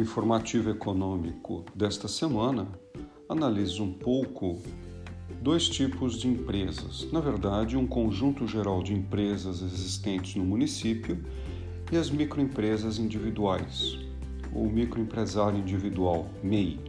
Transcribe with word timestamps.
Informativo 0.00 0.70
econômico 0.70 1.62
desta 1.74 2.08
semana 2.08 2.66
analisa 3.28 3.82
um 3.82 3.92
pouco 3.92 4.58
dois 5.42 5.68
tipos 5.68 6.18
de 6.18 6.26
empresas. 6.26 7.06
Na 7.12 7.20
verdade, 7.20 7.76
um 7.76 7.86
conjunto 7.86 8.46
geral 8.46 8.82
de 8.82 8.94
empresas 8.94 9.60
existentes 9.60 10.36
no 10.36 10.42
município 10.42 11.22
e 11.92 11.98
as 11.98 12.08
microempresas 12.08 12.98
individuais, 12.98 13.98
o 14.54 14.64
microempresário 14.64 15.58
individual, 15.58 16.30
MEI. 16.42 16.80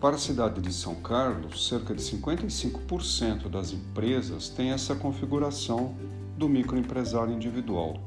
Para 0.00 0.14
a 0.14 0.20
cidade 0.20 0.60
de 0.60 0.72
São 0.72 0.94
Carlos, 0.94 1.66
cerca 1.66 1.92
de 1.92 2.00
55% 2.00 3.48
das 3.48 3.72
empresas 3.72 4.48
têm 4.48 4.70
essa 4.70 4.94
configuração 4.94 5.96
do 6.36 6.48
microempresário 6.48 7.34
individual. 7.34 8.00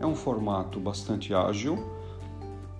É 0.00 0.06
um 0.06 0.16
formato 0.16 0.80
bastante 0.80 1.32
ágil, 1.32 1.99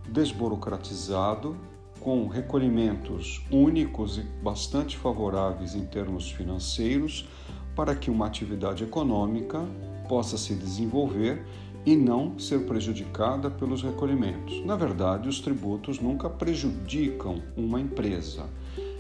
desburocratizado, 0.09 1.57
com 2.01 2.27
recolhimentos 2.29 3.45
únicos 3.51 4.19
e 4.19 4.23
bastante 4.43 4.97
favoráveis 4.97 5.75
em 5.75 5.85
termos 5.85 6.31
financeiros 6.31 7.29
para 7.77 7.95
que 7.95 8.11
uma 8.11 8.27
atividade 8.27 8.85
econômica 8.85 9.65
possa 10.09 10.37
se 10.37 10.55
desenvolver 10.55 11.45
e 11.85 11.97
não 11.97 12.39
ser 12.39 12.67
prejudicada 12.67 13.51
pelos 13.51 13.83
recolhimentos. 13.83 14.65
Na 14.65 14.77
verdade, 14.77 15.29
os 15.29 15.41
tributos 15.41 16.01
nunca 16.01 16.29
prejudicam 16.29 17.43
uma 17.57 17.81
empresa. 17.81 18.47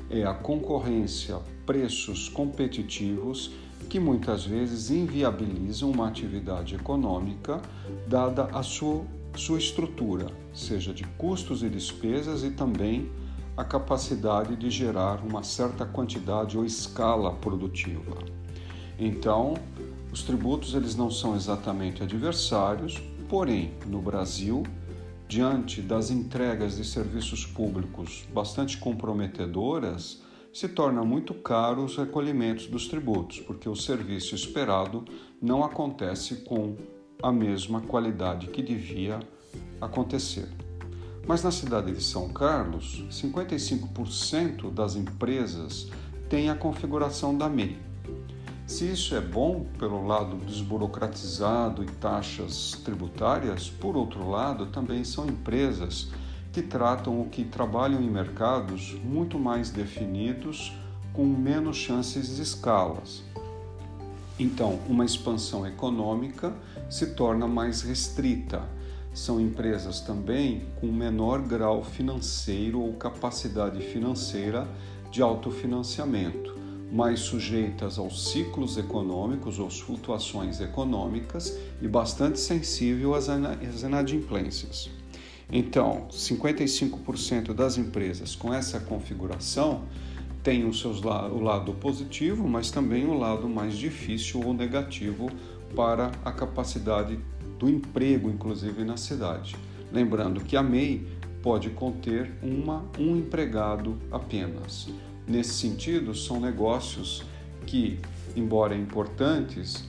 É 0.09 0.25
a 0.25 0.35
concorrência, 0.35 1.39
preços 1.67 2.29
competitivos 2.29 3.53
que 3.89 4.01
muitas 4.01 4.45
vezes 4.45 4.91
inviabilizam 4.91 5.91
uma 5.91 6.09
atividade 6.09 6.75
econômica 6.75 7.61
dada 8.07 8.45
a 8.53 8.63
sua, 8.63 9.05
sua 9.37 9.59
estrutura, 9.59 10.27
seja 10.52 10.93
de 10.93 11.05
custos 11.16 11.63
e 11.63 11.68
despesas 11.68 12.43
e 12.43 12.51
também 12.51 13.10
a 13.57 13.65
capacidade 13.65 14.57
de 14.57 14.71
gerar 14.71 15.24
uma 15.24 15.43
certa 15.43 15.85
quantidade 15.85 16.57
ou 16.57 16.65
escala 16.65 17.32
produtiva. 17.35 18.16
Então, 18.99 19.55
os 20.13 20.23
tributos 20.23 20.74
eles 20.74 20.96
não 20.96 21.10
são 21.10 21.37
exatamente 21.37 22.02
adversários, 22.02 23.01
porém, 23.29 23.73
no 23.87 24.01
Brasil, 24.01 24.63
diante 25.29 25.80
das 25.80 26.10
entregas 26.10 26.77
de 26.77 26.85
serviços 26.85 27.46
públicos 27.46 28.27
bastante 28.33 28.79
comprometedoras, 28.79 30.23
se 30.52 30.68
torna 30.68 31.05
muito 31.05 31.33
caro 31.33 31.85
os 31.85 31.96
recolhimentos 31.96 32.66
dos 32.66 32.88
tributos, 32.88 33.38
porque 33.40 33.68
o 33.68 33.77
serviço 33.77 34.35
esperado 34.35 35.05
não 35.40 35.62
acontece 35.62 36.37
com 36.37 36.77
a 37.23 37.32
mesma 37.32 37.80
qualidade 37.80 38.49
que 38.49 38.63
devia 38.63 39.21
acontecer. 39.80 40.49
Mas 41.27 41.43
na 41.43 41.51
cidade 41.51 41.93
de 41.93 42.02
São 42.02 42.29
Carlos, 42.29 43.04
55% 43.10 44.73
das 44.73 44.96
empresas 44.96 45.88
têm 46.29 46.51
a 46.51 46.54
configuração 46.54 47.37
da 47.37 47.49
MEI, 47.49 47.79
se 48.71 48.85
isso 48.85 49.16
é 49.16 49.21
bom 49.21 49.66
pelo 49.80 50.07
lado 50.07 50.37
desburocratizado 50.37 51.82
e 51.82 51.87
taxas 51.87 52.80
tributárias, 52.85 53.68
por 53.68 53.96
outro 53.96 54.30
lado, 54.30 54.66
também 54.66 55.02
são 55.02 55.27
empresas 55.27 56.09
que 56.52 56.62
tratam 56.62 57.21
o 57.21 57.29
que 57.29 57.43
trabalham 57.43 58.01
em 58.01 58.09
mercados 58.09 58.96
muito 59.02 59.40
mais 59.40 59.71
definidos, 59.71 60.73
com 61.12 61.24
menos 61.24 61.79
chances 61.79 62.37
de 62.37 62.43
escalas. 62.43 63.24
Então, 64.41 64.81
uma 64.88 65.05
expansão 65.05 65.66
econômica 65.66 66.55
se 66.88 67.09
torna 67.09 67.47
mais 67.47 67.83
restrita. 67.83 68.62
São 69.12 69.38
empresas 69.38 70.00
também 70.00 70.62
com 70.81 70.87
menor 70.87 71.43
grau 71.43 71.84
financeiro 71.84 72.81
ou 72.81 72.94
capacidade 72.94 73.83
financeira 73.83 74.67
de 75.11 75.21
autofinanciamento 75.21 76.59
mais 76.91 77.21
sujeitas 77.21 77.99
aos 77.99 78.31
ciclos 78.33 78.77
econômicos 78.77 79.59
ou 79.59 79.71
flutuações 79.71 80.61
econômicas 80.61 81.57
e 81.81 81.87
bastante 81.87 82.41
sensível 82.41 83.15
às 83.15 83.28
inadimplências. 83.83 84.91
Então, 85.53 86.09
55% 86.11 87.53
das 87.53 87.77
empresas 87.77 88.34
com 88.34 88.53
essa 88.55 88.81
configuração 88.81 89.84
têm 90.43 90.65
o, 90.65 90.73
seus, 90.73 91.03
o 91.03 91.41
lado 91.41 91.73
positivo, 91.75 92.49
mas 92.49 92.71
também 92.71 93.06
o 93.06 93.19
lado 93.19 93.49
mais 93.49 93.77
difícil 93.77 94.41
ou 94.45 94.55
negativo 94.55 95.31
para 95.75 96.11
a 96.25 96.33
capacidade 96.33 97.19
do 97.59 97.69
emprego, 97.69 98.31
inclusive 98.31 98.84
na 98.84 98.97
cidade. 98.97 99.56
Lembrando 99.93 100.41
que 100.41 100.56
a 100.56 100.62
MEI 100.62 101.06
pode 101.43 101.71
conter 101.71 102.33
uma, 102.43 102.84
um 102.99 103.17
empregado 103.17 103.99
apenas. 104.11 104.89
Nesse 105.27 105.55
sentido, 105.55 106.15
são 106.15 106.41
negócios 106.41 107.22
que, 107.67 107.99
embora 108.34 108.75
importantes, 108.75 109.84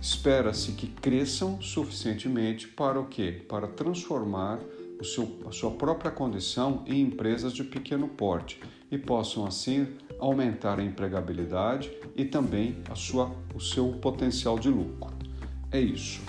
espera-se 0.00 0.72
que 0.72 0.86
cresçam 0.86 1.60
suficientemente 1.60 2.66
para 2.68 3.00
o 3.00 3.06
quê? 3.06 3.42
Para 3.48 3.66
transformar 3.68 4.58
seu, 5.04 5.40
a 5.46 5.52
sua 5.52 5.70
própria 5.70 6.10
condição 6.10 6.84
em 6.86 7.00
empresas 7.00 7.52
de 7.52 7.64
pequeno 7.64 8.08
porte 8.08 8.60
e 8.90 8.98
possam 8.98 9.46
assim 9.46 9.88
aumentar 10.18 10.78
a 10.78 10.84
empregabilidade 10.84 11.90
e 12.14 12.24
também 12.24 12.76
a 12.90 12.94
sua, 12.94 13.30
o 13.54 13.60
seu 13.60 13.88
potencial 14.00 14.58
de 14.58 14.68
lucro. 14.68 15.12
É 15.70 15.80
isso. 15.80 16.20